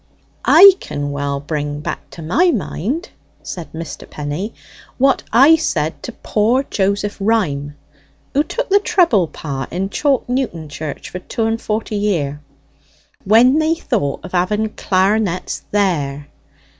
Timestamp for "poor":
6.11-6.63